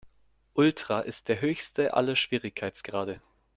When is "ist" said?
1.01-1.27